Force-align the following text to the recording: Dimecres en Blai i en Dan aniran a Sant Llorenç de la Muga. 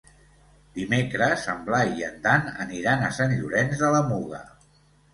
Dimecres 0.77 1.43
en 1.53 1.61
Blai 1.69 1.95
i 2.01 2.07
en 2.09 2.19
Dan 2.25 2.51
aniran 2.67 3.07
a 3.07 3.15
Sant 3.21 3.39
Llorenç 3.39 3.81
de 3.87 3.95
la 3.99 4.05
Muga. 4.13 4.45